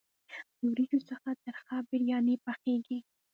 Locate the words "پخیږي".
2.45-2.99